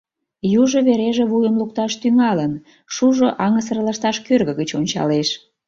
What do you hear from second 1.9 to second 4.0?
тӱҥалын, шужо аҥысыр